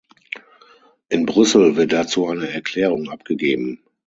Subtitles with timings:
[1.09, 3.83] In Brüssel wird dazu eine Erklärung abgegeben.